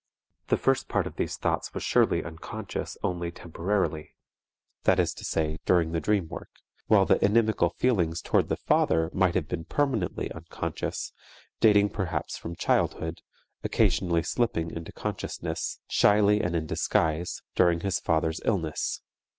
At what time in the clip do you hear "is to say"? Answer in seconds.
4.99-5.59